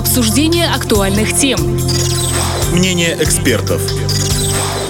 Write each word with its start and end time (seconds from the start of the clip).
Обсуждение 0.00 0.66
актуальных 0.66 1.36
тем. 1.36 1.78
Мнение 2.72 3.18
экспертов. 3.20 3.82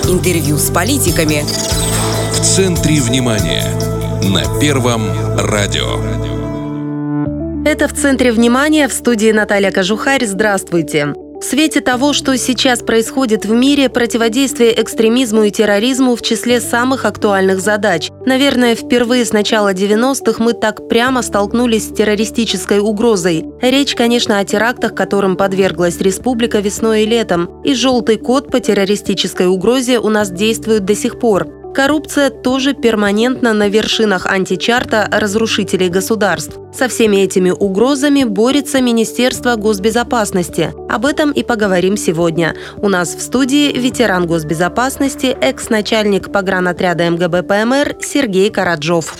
Интервью 0.04 0.56
с 0.56 0.70
политиками. 0.70 1.42
В 2.32 2.40
центре 2.40 3.00
внимания. 3.00 3.64
На 4.22 4.60
Первом 4.60 5.02
радио. 5.36 5.98
Это 7.68 7.88
«В 7.88 7.92
центре 7.92 8.30
внимания» 8.30 8.86
в 8.86 8.92
студии 8.92 9.32
Наталья 9.32 9.72
Кожухарь. 9.72 10.24
Здравствуйте. 10.24 11.12
В 11.40 11.44
свете 11.44 11.80
того, 11.80 12.12
что 12.12 12.36
сейчас 12.36 12.80
происходит 12.80 13.46
в 13.46 13.52
мире, 13.52 13.88
противодействие 13.88 14.78
экстремизму 14.78 15.44
и 15.44 15.50
терроризму 15.50 16.14
в 16.14 16.20
числе 16.20 16.60
самых 16.60 17.06
актуальных 17.06 17.60
задач. 17.60 18.10
Наверное, 18.26 18.74
впервые 18.74 19.24
с 19.24 19.32
начала 19.32 19.72
90-х 19.72 20.42
мы 20.42 20.52
так 20.52 20.86
прямо 20.86 21.22
столкнулись 21.22 21.88
с 21.88 21.94
террористической 21.94 22.80
угрозой. 22.80 23.46
Речь, 23.62 23.94
конечно, 23.94 24.38
о 24.38 24.44
терактах, 24.44 24.94
которым 24.94 25.36
подверглась 25.36 25.98
республика 25.98 26.60
весной 26.60 27.04
и 27.04 27.06
летом. 27.06 27.62
И 27.64 27.72
желтый 27.72 28.18
код 28.18 28.50
по 28.50 28.60
террористической 28.60 29.46
угрозе 29.46 29.98
у 29.98 30.10
нас 30.10 30.30
действует 30.30 30.84
до 30.84 30.94
сих 30.94 31.18
пор. 31.18 31.59
Коррупция 31.74 32.30
тоже 32.30 32.74
перманентно 32.74 33.52
на 33.52 33.68
вершинах 33.68 34.26
античарта 34.26 35.08
разрушителей 35.10 35.88
государств. 35.88 36.58
Со 36.76 36.88
всеми 36.88 37.18
этими 37.18 37.50
угрозами 37.50 38.24
борется 38.24 38.80
Министерство 38.80 39.54
госбезопасности. 39.54 40.72
Об 40.88 41.06
этом 41.06 41.30
и 41.30 41.42
поговорим 41.42 41.96
сегодня. 41.96 42.56
У 42.78 42.88
нас 42.88 43.14
в 43.14 43.20
студии 43.20 43.72
ветеран 43.72 44.26
госбезопасности, 44.26 45.36
экс-начальник 45.40 46.32
погранотряда 46.32 47.08
МГБ 47.10 47.44
ПМР 47.44 47.96
Сергей 48.02 48.50
Караджов. 48.50 49.14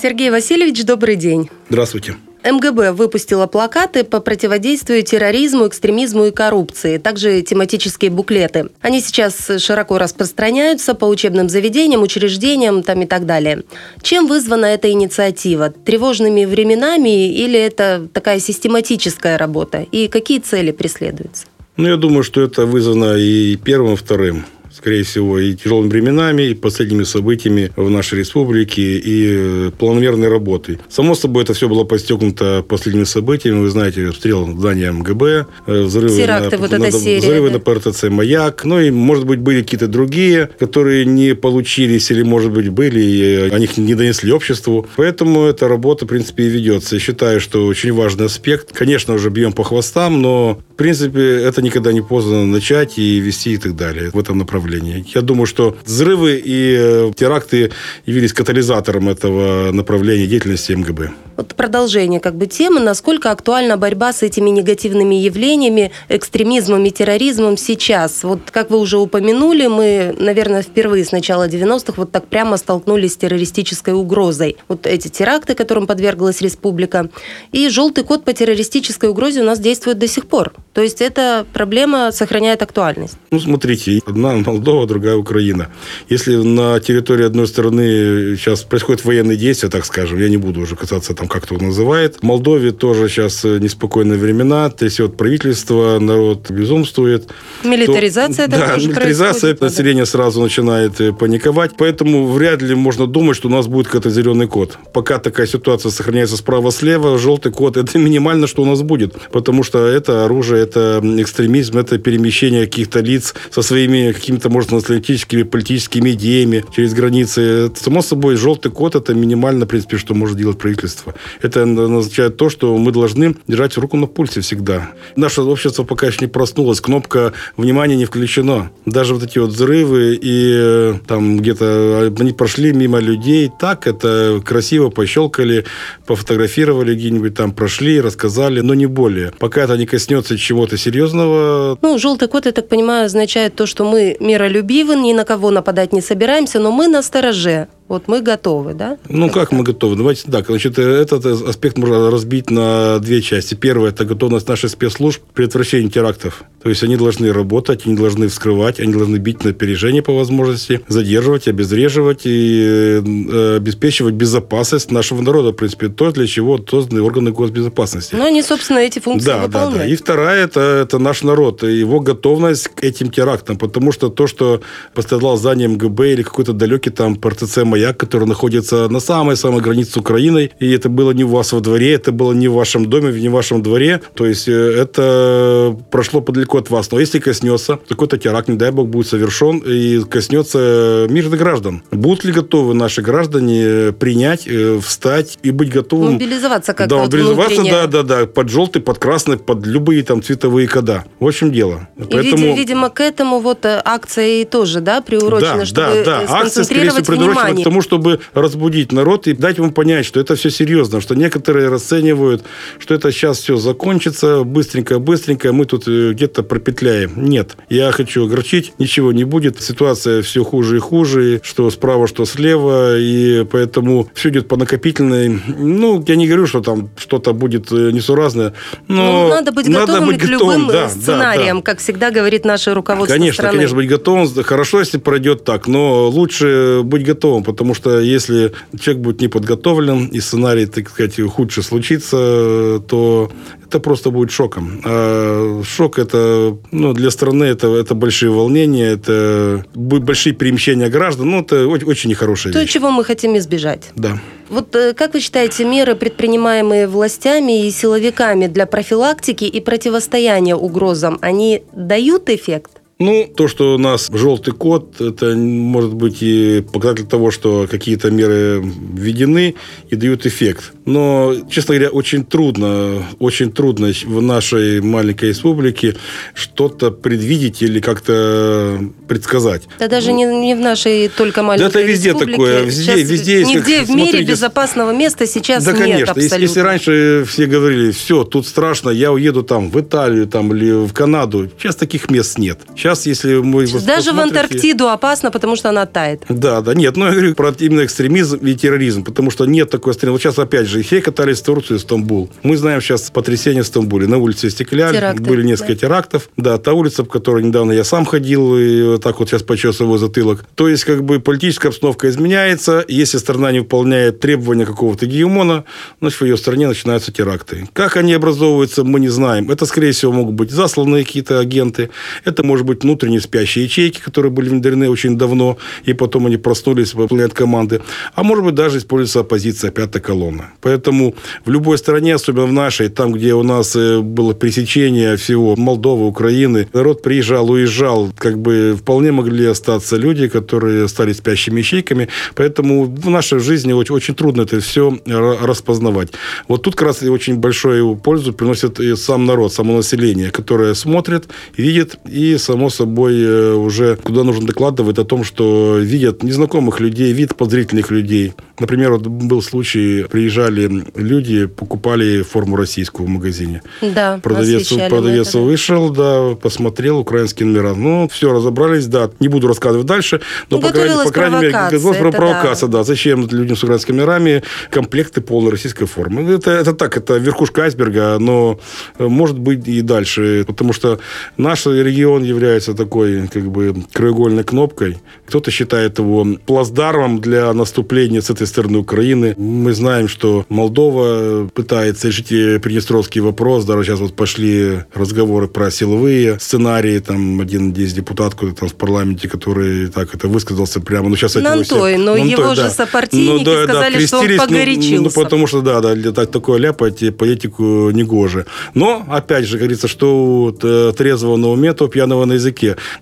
Сергей 0.00 0.30
Васильевич, 0.30 0.84
добрый 0.84 1.16
день. 1.16 1.50
Здравствуйте. 1.68 2.16
МГБ 2.46 2.92
выпустила 2.92 3.46
плакаты 3.48 4.04
по 4.04 4.20
противодействию 4.20 5.02
терроризму, 5.02 5.66
экстремизму 5.66 6.26
и 6.26 6.30
коррупции, 6.30 6.98
также 6.98 7.42
тематические 7.42 8.10
буклеты. 8.10 8.68
Они 8.80 9.00
сейчас 9.00 9.50
широко 9.58 9.98
распространяются 9.98 10.94
по 10.94 11.06
учебным 11.06 11.48
заведениям, 11.48 12.02
учреждениям 12.02 12.84
там 12.84 13.02
и 13.02 13.06
так 13.06 13.26
далее. 13.26 13.64
Чем 14.00 14.28
вызвана 14.28 14.66
эта 14.66 14.90
инициатива? 14.90 15.70
Тревожными 15.70 16.44
временами 16.44 17.32
или 17.32 17.58
это 17.58 18.06
такая 18.12 18.38
систематическая 18.38 19.38
работа? 19.38 19.84
И 19.90 20.06
какие 20.06 20.38
цели 20.38 20.70
преследуются? 20.70 21.46
Ну, 21.76 21.88
я 21.88 21.96
думаю, 21.96 22.22
что 22.22 22.42
это 22.42 22.64
вызвано 22.64 23.16
и 23.16 23.56
первым, 23.56 23.94
и 23.94 23.96
вторым 23.96 24.46
скорее 24.86 25.02
всего, 25.02 25.40
и 25.40 25.54
тяжелыми 25.54 25.88
временами, 25.88 26.42
и 26.42 26.54
последними 26.54 27.02
событиями 27.02 27.72
в 27.74 27.90
нашей 27.90 28.20
республике, 28.20 28.98
и 28.98 29.26
э, 29.28 29.70
планомерной 29.76 30.28
работой. 30.28 30.78
Само 30.88 31.16
собой, 31.16 31.42
это 31.42 31.54
все 31.54 31.68
было 31.68 31.82
подстегнуто 31.82 32.64
последними 32.68 33.02
событиями. 33.02 33.62
Вы 33.62 33.70
знаете, 33.70 34.06
обстрел 34.06 34.46
здания 34.56 34.92
МГБ, 34.92 35.46
э, 35.66 35.82
взрывы, 35.82 36.16
Теракты, 36.16 36.56
на, 36.56 36.62
вот 36.62 36.70
на, 36.70 36.92
серия, 36.92 37.18
взрывы 37.18 37.48
да? 37.48 37.54
на 37.54 37.58
ПРТЦ 37.58 38.04
«Маяк». 38.10 38.64
Ну, 38.64 38.78
и, 38.78 38.92
может 38.92 39.26
быть, 39.26 39.40
были 39.40 39.62
какие-то 39.62 39.88
другие, 39.88 40.50
которые 40.60 41.04
не 41.04 41.34
получились, 41.34 42.12
или, 42.12 42.22
может 42.22 42.52
быть, 42.52 42.68
были, 42.68 43.00
и 43.00 43.50
о 43.52 43.58
них 43.58 43.76
не 43.78 43.96
донесли 43.96 44.30
обществу. 44.30 44.86
Поэтому 44.94 45.46
эта 45.46 45.66
работа, 45.66 46.04
в 46.04 46.08
принципе, 46.08 46.44
и 46.44 46.48
ведется. 46.48 46.94
Я 46.94 47.00
считаю, 47.00 47.40
что 47.40 47.66
очень 47.66 47.92
важный 47.92 48.26
аспект. 48.26 48.72
Конечно, 48.72 49.14
уже 49.14 49.30
бьем 49.30 49.52
по 49.52 49.64
хвостам, 49.64 50.22
но, 50.22 50.60
в 50.76 50.78
принципе, 50.78 51.42
это 51.42 51.62
никогда 51.62 51.90
не 51.90 52.02
поздно 52.02 52.44
начать 52.44 52.98
и 52.98 53.18
вести 53.18 53.54
и 53.54 53.56
так 53.56 53.74
далее 53.76 54.10
в 54.12 54.18
этом 54.18 54.36
направлении. 54.36 55.06
Я 55.14 55.22
думаю, 55.22 55.46
что 55.46 55.74
взрывы 55.86 56.38
и 56.44 56.76
э, 56.78 57.12
теракты 57.16 57.72
явились 58.04 58.34
катализатором 58.34 59.08
этого 59.08 59.72
направления 59.72 60.26
деятельности 60.26 60.72
МГБ. 60.72 61.12
Вот 61.38 61.54
продолжение 61.54 62.20
как 62.20 62.34
бы 62.34 62.46
темы, 62.46 62.80
насколько 62.80 63.30
актуальна 63.30 63.78
борьба 63.78 64.12
с 64.12 64.22
этими 64.22 64.50
негативными 64.50 65.14
явлениями, 65.14 65.92
экстремизмом 66.10 66.84
и 66.84 66.90
терроризмом 66.90 67.56
сейчас. 67.56 68.22
Вот 68.22 68.40
как 68.50 68.68
вы 68.68 68.78
уже 68.78 68.98
упомянули, 68.98 69.68
мы, 69.68 70.14
наверное, 70.18 70.60
впервые 70.60 71.06
с 71.06 71.12
начала 71.12 71.48
90-х 71.48 71.94
вот 71.96 72.12
так 72.12 72.26
прямо 72.26 72.58
столкнулись 72.58 73.14
с 73.14 73.16
террористической 73.16 73.94
угрозой. 73.94 74.58
Вот 74.68 74.86
эти 74.86 75.08
теракты, 75.08 75.54
которым 75.54 75.86
подверглась 75.86 76.42
республика. 76.42 77.08
И 77.52 77.70
желтый 77.70 78.04
код 78.04 78.24
по 78.24 78.34
террористической 78.34 79.08
угрозе 79.08 79.40
у 79.40 79.44
нас 79.44 79.58
действует 79.58 79.98
до 79.98 80.06
сих 80.06 80.26
пор. 80.26 80.52
То 80.76 80.82
есть 80.82 81.00
эта 81.00 81.46
проблема 81.54 82.12
сохраняет 82.12 82.60
актуальность. 82.60 83.16
Ну, 83.30 83.40
смотрите, 83.40 84.02
одна 84.04 84.34
Молдова, 84.34 84.86
другая 84.86 85.16
Украина. 85.16 85.68
Если 86.10 86.36
на 86.36 86.78
территории 86.80 87.24
одной 87.24 87.46
страны 87.46 88.36
сейчас 88.36 88.62
происходят 88.62 89.02
военные 89.02 89.38
действия, 89.38 89.70
так 89.70 89.86
скажем, 89.86 90.20
я 90.20 90.28
не 90.28 90.36
буду 90.36 90.60
уже 90.60 90.76
касаться 90.76 91.14
там, 91.14 91.28
как 91.28 91.44
кто 91.44 91.56
называет. 91.56 92.16
В 92.16 92.22
Молдове 92.24 92.72
тоже 92.72 93.08
сейчас 93.08 93.44
неспокойные 93.44 94.18
времена, 94.18 94.68
трясет 94.68 95.16
правительство, 95.16 95.98
народ 95.98 96.50
безумствует. 96.50 97.30
Милитаризация 97.64 98.46
то, 98.46 98.56
Да, 98.58 98.76
милитаризация, 98.76 99.56
население 99.58 100.04
сразу 100.04 100.42
начинает 100.42 101.00
э, 101.00 101.10
паниковать, 101.12 101.70
поэтому 101.78 102.26
вряд 102.26 102.60
ли 102.60 102.74
можно 102.74 103.06
думать, 103.06 103.36
что 103.36 103.48
у 103.48 103.50
нас 103.50 103.66
будет 103.66 103.86
какой-то 103.86 104.10
зеленый 104.10 104.46
код. 104.46 104.76
Пока 104.92 105.18
такая 105.20 105.46
ситуация 105.46 105.90
сохраняется 105.90 106.36
справа-слева, 106.36 107.16
желтый 107.16 107.50
код, 107.50 107.76
это 107.78 107.96
минимально, 107.98 108.46
что 108.46 108.60
у 108.60 108.66
нас 108.66 108.82
будет, 108.82 109.14
потому 109.32 109.62
что 109.62 109.86
это 109.86 110.26
оружие, 110.26 110.65
это 110.66 111.00
экстремизм, 111.18 111.78
это 111.78 111.98
перемещение 111.98 112.66
каких-то 112.66 113.00
лиц 113.00 113.34
со 113.50 113.62
своими 113.62 114.12
какими-то, 114.12 114.50
может, 114.50 114.72
националистическими 114.72 115.42
политическими 115.42 116.10
идеями 116.10 116.64
через 116.74 116.94
границы. 116.94 117.70
Само 117.76 118.02
собой, 118.02 118.36
желтый 118.36 118.70
код– 118.70 118.94
это 118.96 119.14
минимально, 119.14 119.64
в 119.64 119.68
принципе, 119.68 119.96
что 119.98 120.14
может 120.14 120.36
делать 120.36 120.58
правительство. 120.58 121.14
Это 121.42 121.62
означает 121.62 122.36
то, 122.36 122.48
что 122.50 122.76
мы 122.76 122.92
должны 122.92 123.36
держать 123.46 123.76
руку 123.76 123.96
на 123.96 124.06
пульсе 124.06 124.40
всегда. 124.40 124.90
Наше 125.16 125.42
общество 125.42 125.84
пока 125.84 126.06
еще 126.06 126.18
не 126.20 126.26
проснулось, 126.26 126.80
кнопка 126.80 127.32
внимания 127.56 127.96
не 127.96 128.04
включена. 128.04 128.70
Даже 128.84 129.14
вот 129.14 129.22
эти 129.22 129.38
вот 129.38 129.50
взрывы 129.50 130.18
и 130.20 130.52
э, 130.56 130.94
там 131.06 131.38
где-то 131.38 132.12
они 132.18 132.32
прошли 132.32 132.72
мимо 132.72 132.98
людей, 132.98 133.50
так 133.58 133.86
это 133.86 134.42
красиво 134.44 134.90
пощелкали, 134.90 135.64
пофотографировали 136.06 136.94
где-нибудь 136.94 137.34
там, 137.34 137.52
прошли, 137.52 138.00
рассказали, 138.00 138.60
но 138.60 138.74
не 138.74 138.86
более. 138.86 139.32
Пока 139.38 139.62
это 139.62 139.76
не 139.76 139.86
коснется 139.86 140.36
чего-то 140.56 140.78
серьезного. 140.78 141.78
Ну, 141.82 141.98
желтый 141.98 142.28
код, 142.28 142.46
я 142.46 142.52
так 142.52 142.68
понимаю, 142.68 143.06
означает 143.06 143.54
то, 143.54 143.66
что 143.66 143.84
мы 143.84 144.16
миролюбивы, 144.20 144.96
ни 144.96 145.12
на 145.12 145.24
кого 145.24 145.50
нападать 145.50 145.92
не 145.92 146.00
собираемся, 146.00 146.58
но 146.58 146.72
мы 146.72 146.88
на 146.88 147.02
стороже. 147.02 147.68
Вот 147.88 148.08
мы 148.08 148.22
готовы, 148.22 148.72
да? 148.74 148.96
Ну, 149.08 149.28
как 149.30 149.52
мы 149.52 149.62
готовы? 149.62 149.96
Давайте 149.96 150.30
так. 150.30 150.46
Значит, 150.46 150.78
этот 150.78 151.26
аспект 151.26 151.76
можно 151.76 152.10
разбить 152.10 152.50
на 152.50 152.98
две 153.00 153.20
части. 153.20 153.54
Первое– 153.54 153.90
это 153.90 154.04
готовность 154.04 154.48
наших 154.48 154.70
спецслужб 154.70 155.22
к 155.22 155.34
предотвращению 155.34 155.90
терактов. 155.90 156.42
То 156.66 156.70
есть, 156.70 156.82
они 156.82 156.96
должны 156.96 157.32
работать, 157.32 157.86
они 157.86 157.94
должны 157.94 158.26
вскрывать, 158.26 158.80
они 158.80 158.92
должны 158.92 159.18
бить 159.18 159.44
на 159.44 159.50
опережение 159.50 160.02
по 160.02 160.12
возможности, 160.12 160.80
задерживать, 160.88 161.46
обезвреживать 161.46 162.22
и 162.24 163.00
э, 163.30 163.56
обеспечивать 163.58 164.14
безопасность 164.14 164.90
нашего 164.90 165.22
народа. 165.22 165.50
В 165.50 165.52
принципе, 165.52 165.90
то, 165.90 166.10
для 166.10 166.26
чего 166.26 166.58
созданы 166.68 167.02
органы 167.02 167.30
госбезопасности. 167.30 168.16
Ну, 168.16 168.24
они, 168.24 168.42
собственно, 168.42 168.78
эти 168.78 168.98
функции 168.98 169.28
да, 169.28 169.46
выполняют. 169.46 169.74
Да, 169.74 169.78
да. 169.78 169.86
И 169.86 169.94
вторая– 169.94 170.44
это, 170.46 170.60
это 170.82 170.98
наш 170.98 171.22
народ, 171.22 171.62
его 171.62 172.00
готовность 172.00 172.66
к 172.66 172.82
этим 172.82 173.12
терактам. 173.12 173.58
Потому 173.58 173.92
что 173.92 174.08
то, 174.08 174.26
что 174.26 174.60
пострадал 174.92 175.36
здание 175.36 175.68
МГБ 175.68 176.14
или 176.14 176.22
какой-то 176.22 176.52
далекий 176.52 176.90
там 176.90 177.14
ПРТЦ 177.14 177.58
маяк, 177.58 177.96
который 177.96 178.26
находится 178.26 178.88
на 178.88 178.98
самой-самой 178.98 179.60
границе 179.60 179.92
с 179.92 179.96
Украиной, 179.98 180.50
и 180.58 180.68
это 180.72 180.88
было 180.88 181.12
не 181.12 181.22
у 181.22 181.28
вас 181.28 181.52
во 181.52 181.60
дворе, 181.60 181.92
это 181.92 182.10
было 182.10 182.32
не 182.32 182.48
в 182.48 182.54
вашем 182.54 182.86
доме, 182.86 183.12
не 183.12 183.28
в 183.28 183.32
вашем 183.32 183.62
дворе, 183.62 184.00
то 184.14 184.26
есть 184.26 184.48
э, 184.48 184.52
это 184.52 185.78
прошло 185.92 186.22
подалеку 186.56 186.66
от 186.66 186.70
вас. 186.70 186.90
Но 186.90 187.00
если 187.00 187.18
коснется, 187.20 187.78
какой-то 187.88 188.16
теракт, 188.18 188.48
не 188.48 188.56
дай 188.56 188.70
бог, 188.70 188.88
будет 188.88 189.06
совершен 189.06 189.58
и 189.58 190.02
коснется 190.04 191.06
мирных 191.08 191.38
граждан. 191.38 191.82
Будут 191.90 192.24
ли 192.24 192.32
готовы 192.32 192.74
наши 192.74 193.02
граждане 193.02 193.92
принять, 193.92 194.46
э, 194.46 194.78
встать 194.80 195.38
и 195.44 195.50
быть 195.50 195.70
готовым? 195.72 196.14
Мобилизоваться 196.14 196.72
как-то 196.72 196.88
Да, 196.88 196.96
вот 196.96 197.12
мобилизоваться, 197.12 197.54
внутренне. 197.60 197.70
да, 197.72 197.86
да, 197.86 198.02
да, 198.02 198.26
под 198.26 198.48
желтый, 198.48 198.82
под 198.82 198.98
красный, 198.98 199.36
под 199.36 199.66
любые 199.66 200.02
там 200.02 200.22
цветовые 200.22 200.68
кода. 200.68 201.04
В 201.20 201.26
общем 201.26 201.52
дело. 201.52 201.88
И, 201.96 202.02
види- 202.02 202.56
видимо, 202.56 202.90
к 202.90 203.00
этому 203.00 203.40
вот 203.40 203.64
э, 203.64 203.80
акция 203.84 204.42
и 204.42 204.44
тоже, 204.44 204.80
да, 204.80 205.00
приурочена, 205.00 205.58
да, 205.58 205.64
чтобы 205.64 206.02
да, 206.04 206.04
да. 206.04 206.22
э, 206.22 206.26
Акция, 206.28 206.64
скорее 206.64 206.90
всего, 206.90 207.04
приурочена 207.04 207.60
к 207.60 207.64
тому, 207.64 207.82
чтобы 207.82 208.20
разбудить 208.34 208.92
народ 208.92 209.26
и 209.26 209.32
дать 209.32 209.58
ему 209.58 209.70
понять, 209.72 210.06
что 210.06 210.20
это 210.20 210.34
все 210.36 210.50
серьезно, 210.50 211.00
что 211.00 211.14
некоторые 211.14 211.68
расценивают, 211.68 212.42
что 212.78 212.94
это 212.94 213.12
сейчас 213.12 213.38
все 213.38 213.56
закончится 213.56 214.42
быстренько-быстренько, 214.44 215.52
мы 215.52 215.64
тут 215.64 215.88
э, 215.88 216.12
где-то 216.12 216.42
пропетляем. 216.48 217.12
Нет. 217.16 217.56
Я 217.68 217.92
хочу 217.92 218.24
огорчить, 218.26 218.72
ничего 218.78 219.12
не 219.12 219.24
будет. 219.24 219.62
Ситуация 219.62 220.22
все 220.22 220.44
хуже 220.44 220.76
и 220.76 220.80
хуже, 220.80 221.40
что 221.42 221.70
справа, 221.70 222.06
что 222.06 222.24
слева, 222.24 222.98
и 222.98 223.44
поэтому 223.44 224.08
все 224.14 224.30
идет 224.30 224.48
по 224.48 224.56
накопительной. 224.56 225.40
Ну, 225.58 226.02
я 226.06 226.16
не 226.16 226.26
говорю, 226.26 226.46
что 226.46 226.60
там 226.60 226.90
что-то 226.96 227.32
будет 227.32 227.70
э, 227.72 227.90
несуразное, 227.92 228.54
но 228.88 229.24
Ну, 229.24 229.28
надо 229.28 229.52
быть 229.52 229.68
надо 229.68 229.86
готовым 229.86 230.08
быть 230.08 230.18
к 230.18 230.24
готовым, 230.24 230.60
любым 230.60 230.70
э, 230.70 230.72
да, 230.72 230.82
да, 230.84 230.88
сценариям, 230.88 231.56
да. 231.58 231.62
как 231.62 231.78
всегда 231.78 232.10
говорит 232.10 232.44
наше 232.44 232.74
руководство 232.74 233.16
Конечно, 233.16 233.34
страны. 233.34 233.56
конечно, 233.56 233.76
быть 233.76 233.88
готовым. 233.88 234.28
Хорошо, 234.44 234.80
если 234.80 234.98
пройдет 234.98 235.44
так, 235.44 235.66
но 235.66 236.08
лучше 236.08 236.80
быть 236.84 237.04
готовым, 237.04 237.44
потому 237.44 237.74
что 237.74 238.00
если 238.00 238.52
человек 238.78 239.02
будет 239.02 239.20
не 239.20 239.28
подготовлен, 239.28 240.06
и 240.06 240.20
сценарий, 240.20 240.66
так 240.66 240.88
сказать, 240.88 241.20
худше 241.30 241.62
случится, 241.62 242.82
то 242.88 243.30
это 243.68 243.80
просто 243.80 244.10
будет 244.10 244.30
шоком. 244.30 244.80
А 244.84 245.62
шок 245.64 245.98
это, 245.98 246.56
ну, 246.70 246.92
для 246.92 247.10
страны 247.10 247.44
это, 247.44 247.68
это 247.74 247.94
большие 247.94 248.30
волнения, 248.30 248.92
это 248.92 249.64
большие 249.74 250.34
перемещения 250.34 250.88
граждан, 250.88 251.30
ну, 251.30 251.40
это 251.40 251.66
очень, 251.66 251.86
очень 251.86 252.10
нехорошая 252.10 252.52
То, 252.52 252.60
вещь. 252.60 252.70
чего 252.70 252.90
мы 252.90 253.04
хотим 253.04 253.36
избежать. 253.36 253.90
Да. 253.96 254.18
Вот 254.48 254.74
э, 254.76 254.94
как 254.94 255.14
вы 255.14 255.20
считаете, 255.20 255.64
меры, 255.64 255.96
предпринимаемые 255.96 256.86
властями 256.86 257.66
и 257.66 257.70
силовиками 257.70 258.46
для 258.46 258.66
профилактики 258.66 259.44
и 259.44 259.60
противостояния 259.60 260.54
угрозам, 260.54 261.18
они 261.20 261.64
дают 261.72 262.30
эффект? 262.30 262.75
Ну, 262.98 263.30
то, 263.36 263.46
что 263.46 263.74
у 263.74 263.78
нас 263.78 264.08
желтый 264.10 264.54
код, 264.54 265.02
это 265.02 265.36
может 265.36 265.92
быть 265.92 266.22
и 266.22 266.64
показатель 266.72 267.04
того, 267.04 267.30
что 267.30 267.66
какие-то 267.70 268.10
меры 268.10 268.62
введены 268.64 269.54
и 269.90 269.96
дают 269.96 270.24
эффект. 270.24 270.72
Но, 270.86 271.34
честно 271.50 271.74
говоря, 271.74 271.90
очень 271.90 272.24
трудно, 272.24 273.02
очень 273.18 273.52
трудно 273.52 273.92
в 274.06 274.22
нашей 274.22 274.80
маленькой 274.80 275.30
республике 275.30 275.96
что-то 276.32 276.90
предвидеть 276.90 277.60
или 277.60 277.80
как-то 277.80 278.80
предсказать. 279.06 279.64
Да 279.78 279.88
даже 279.88 280.12
не, 280.12 280.24
не 280.24 280.54
в 280.54 280.60
нашей 280.60 281.08
только 281.08 281.42
маленькой 281.42 281.70
Да 281.70 281.78
это 281.80 281.86
везде 281.86 282.10
республике. 282.10 282.32
такое, 282.32 282.62
везде- 282.64 282.82
Сейчас 282.96 283.00
везде 283.10 283.38
есть, 283.40 283.50
Нигде 283.50 283.78
как- 283.80 283.88
в 283.88 283.90
мире 283.90 284.02
смотрите, 284.10 284.30
безопасного 284.32 284.92
места 284.92 285.26
сейчас 285.26 285.64
да, 285.64 285.72
нет 285.72 285.80
конечно. 285.80 286.00
Если, 286.00 286.10
абсолютно. 286.24 286.42
если 286.44 286.60
раньше 286.60 287.24
все 287.28 287.44
говорили, 287.46 287.90
все, 287.90 288.24
тут 288.24 288.46
страшно, 288.46 288.88
я 288.88 289.12
уеду 289.12 289.42
там 289.42 289.70
в 289.70 289.78
Италию 289.78 290.26
там, 290.26 290.54
или 290.54 290.70
в 290.86 290.94
Канаду, 290.94 291.50
сейчас 291.58 291.76
таких 291.76 292.10
мест 292.10 292.38
нет. 292.38 292.60
Сейчас, 292.74 292.85
если 293.06 293.36
мы... 293.36 293.66
Даже 293.66 294.12
в 294.12 294.20
Антарктиду 294.20 294.88
опасно, 294.88 295.30
потому 295.30 295.56
что 295.56 295.70
она 295.70 295.86
тает. 295.86 296.22
Да, 296.28 296.60
да, 296.60 296.74
нет, 296.74 296.96
но 296.96 297.06
я 297.06 297.12
говорю 297.12 297.34
про 297.34 297.54
именно 297.58 297.84
экстремизм 297.84 298.36
и 298.38 298.54
терроризм, 298.54 299.04
потому 299.04 299.30
что 299.30 299.46
нет 299.46 299.70
такой 299.70 299.94
страны. 299.94 300.12
Вот 300.12 300.20
сейчас, 300.20 300.38
опять 300.38 300.66
же, 300.66 300.82
все 300.82 301.00
катались 301.00 301.40
в 301.40 301.44
Турцию, 301.44 301.78
в 301.78 301.82
Стамбул. 301.82 302.30
Мы 302.42 302.56
знаем 302.56 302.80
сейчас 302.80 303.10
потрясение 303.10 303.62
в 303.62 303.66
Стамбуле. 303.66 304.06
На 304.06 304.18
улице 304.18 304.50
Стекляль 304.50 304.94
Теракты, 304.94 305.22
были 305.22 305.42
несколько 305.42 305.74
да. 305.74 305.78
терактов. 305.78 306.28
Да, 306.36 306.58
та 306.58 306.72
улица, 306.72 307.04
по 307.04 307.10
которой 307.10 307.42
недавно 307.42 307.72
я 307.72 307.84
сам 307.84 308.04
ходил, 308.04 308.56
и 308.56 308.82
вот 308.82 309.02
так 309.02 309.18
вот 309.18 309.28
сейчас 309.28 309.42
почесываю 309.42 309.98
затылок. 309.98 310.44
То 310.54 310.68
есть, 310.68 310.84
как 310.84 311.04
бы, 311.04 311.20
политическая 311.20 311.68
обстановка 311.68 312.08
изменяется. 312.08 312.84
Если 312.88 313.18
страна 313.18 313.52
не 313.52 313.60
выполняет 313.60 314.20
требования 314.20 314.66
какого-то 314.66 315.06
гегемона, 315.06 315.64
значит, 316.00 316.20
в 316.20 316.24
ее 316.24 316.36
стране 316.36 316.68
начинаются 316.68 317.12
теракты. 317.12 317.68
Как 317.72 317.96
они 317.96 318.14
образовываются, 318.14 318.84
мы 318.84 319.00
не 319.00 319.08
знаем. 319.08 319.50
Это, 319.50 319.66
скорее 319.66 319.92
всего, 319.92 320.12
могут 320.12 320.34
быть 320.34 320.50
засланные 320.50 321.04
какие-то 321.04 321.38
агенты. 321.38 321.90
Это, 322.24 322.42
может 322.42 322.66
быть, 322.66 322.75
внутренние 322.82 323.20
спящие 323.20 323.64
ячейки, 323.64 324.00
которые 324.00 324.32
были 324.32 324.48
внедрены 324.48 324.88
очень 324.88 325.16
давно, 325.16 325.58
и 325.84 325.92
потом 325.92 326.26
они 326.26 326.36
проснулись, 326.36 326.94
выполняют 326.94 327.34
команды. 327.34 327.80
А 328.14 328.22
может 328.22 328.44
быть, 328.44 328.54
даже 328.54 328.78
используется 328.78 329.20
оппозиция, 329.20 329.70
пятая 329.70 330.02
колонна. 330.02 330.50
Поэтому 330.60 331.14
в 331.44 331.50
любой 331.50 331.78
стране, 331.78 332.14
особенно 332.14 332.46
в 332.46 332.52
нашей, 332.52 332.88
там, 332.88 333.12
где 333.12 333.34
у 333.34 333.42
нас 333.42 333.76
э, 333.76 334.00
было 334.00 334.34
пересечение 334.34 335.16
всего 335.16 335.56
Молдовы, 335.56 336.06
Украины, 336.06 336.68
народ 336.72 337.02
приезжал, 337.02 337.50
уезжал, 337.50 338.12
как 338.16 338.38
бы 338.38 338.76
вполне 338.78 339.12
могли 339.12 339.46
остаться 339.46 339.96
люди, 339.96 340.28
которые 340.28 340.88
стали 340.88 341.12
спящими 341.12 341.60
ячейками. 341.60 342.08
Поэтому 342.34 342.84
в 342.84 343.10
нашей 343.10 343.38
жизни 343.38 343.72
очень, 343.72 343.94
очень 343.94 344.14
трудно 344.14 344.42
это 344.42 344.60
все 344.60 344.98
распознавать. 345.06 346.10
Вот 346.48 346.62
тут 346.62 346.74
как 346.74 346.88
раз 346.88 347.02
и 347.02 347.08
очень 347.08 347.36
большую 347.36 347.96
пользу 347.96 348.32
приносит 348.32 348.80
и 348.80 348.96
сам 348.96 349.26
народ, 349.26 349.52
само 349.52 349.76
население, 349.76 350.30
которое 350.30 350.74
смотрит, 350.74 351.28
видит 351.56 351.96
и, 352.06 352.36
само 352.38 352.65
собой, 352.70 353.20
э, 353.20 353.54
уже 353.54 353.96
куда 353.96 354.24
нужно 354.24 354.46
докладывать 354.46 354.98
о 354.98 355.04
том, 355.04 355.24
что 355.24 355.78
видят 355.78 356.22
незнакомых 356.22 356.80
людей, 356.80 357.12
вид 357.12 357.36
подозрительных 357.36 357.90
людей. 357.90 358.34
Например, 358.58 358.92
вот 358.92 359.06
был 359.06 359.42
случай, 359.42 360.04
приезжали 360.10 360.86
люди, 360.94 361.46
покупали 361.46 362.22
форму 362.22 362.56
российскую 362.56 363.06
в 363.06 363.10
магазине. 363.10 363.62
Да, 363.82 364.18
Продавец, 364.22 364.68
продавец 364.72 365.28
это, 365.28 365.38
да. 365.38 365.44
вышел, 365.44 365.90
да, 365.90 366.34
посмотрел 366.40 366.98
украинские 366.98 367.48
номера. 367.48 367.74
Ну, 367.74 368.08
все, 368.08 368.32
разобрались, 368.32 368.86
да. 368.86 369.10
Не 369.20 369.28
буду 369.28 369.48
рассказывать 369.48 369.86
дальше, 369.86 370.20
но, 370.48 370.60
по 370.60 370.70
крайней, 370.70 371.04
по 371.04 371.12
крайней 371.12 371.36
мере, 371.36 371.50
провокация, 371.50 371.78
готовилась 371.78 371.96
это 371.96 372.10
да. 372.10 372.16
провокация, 372.18 372.68
да. 372.68 372.84
Зачем 372.84 373.28
людям 373.28 373.56
с 373.56 373.62
украинскими 373.62 373.96
номерами 373.96 374.42
комплекты 374.70 375.20
полной 375.20 375.50
российской 375.50 375.86
формы? 375.86 376.22
Ну, 376.22 376.32
Это, 376.32 376.50
это 376.50 376.72
так, 376.72 376.96
это 376.96 377.18
верхушка 377.18 377.64
айсберга, 377.64 378.18
но 378.18 378.58
э, 378.98 379.06
может 379.06 379.38
быть 379.38 379.66
и 379.68 379.80
дальше, 379.82 380.44
потому 380.46 380.72
что 380.72 380.98
наш 381.36 381.66
регион 381.66 382.22
является 382.22 382.55
такой, 382.60 383.28
как 383.28 383.50
бы, 383.50 383.74
краеугольной 383.92 384.44
кнопкой. 384.44 384.98
Кто-то 385.26 385.50
считает 385.50 385.98
его 385.98 386.26
плацдармом 386.46 387.20
для 387.20 387.52
наступления 387.52 388.20
с 388.20 388.30
этой 388.30 388.46
стороны 388.46 388.78
Украины. 388.78 389.34
Мы 389.36 389.72
знаем, 389.72 390.08
что 390.08 390.44
Молдова 390.48 391.48
пытается 391.54 392.08
решить 392.08 392.28
приднестровский 392.62 393.20
вопрос. 393.20 393.64
Даже 393.64 393.84
сейчас 393.84 394.00
вот 394.00 394.14
пошли 394.14 394.84
разговоры 394.94 395.48
про 395.48 395.70
силовые 395.70 396.38
сценарии. 396.38 396.98
Там 396.98 397.40
один 397.40 397.72
есть 397.72 397.94
депутат 397.94 398.34
там 398.36 398.68
в 398.68 398.74
парламенте, 398.74 399.28
который 399.28 399.88
так 399.88 400.14
это 400.14 400.28
высказался 400.28 400.80
прямо. 400.80 401.08
Ну, 401.08 401.16
сейчас 401.16 401.34
Нантой, 401.34 401.94
все- 401.94 401.98
но 401.98 402.16
его 402.16 402.54
же 402.54 402.62
да. 402.62 402.70
сопартийники 402.70 403.64
сказали, 403.64 404.06
что 404.06 404.18
он 404.18 404.26
ну, 404.28 404.36
погорячился. 404.38 405.02
Ну, 405.02 405.10
потому 405.10 405.46
что, 405.46 405.60
да, 405.60 405.80
да, 405.80 406.12
так, 406.12 406.30
такое 406.30 406.58
ляпать 406.58 407.02
и 407.02 407.10
поэтику 407.10 407.90
негоже. 407.90 408.46
Но, 408.74 409.04
опять 409.08 409.44
же, 409.44 409.58
говорится, 409.58 409.88
что 409.88 410.54
э, 410.62 410.92
трезвого 410.96 411.36
на 411.36 411.48
уме, 411.48 411.72
то 411.72 411.88
пьяного 411.88 412.24
на 412.24 412.34
языке. 412.34 412.45